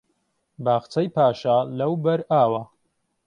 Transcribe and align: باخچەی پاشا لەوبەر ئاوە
باخچەی 0.65 1.07
پاشا 1.15 1.57
لەوبەر 1.77 2.19
ئاوە 2.31 2.61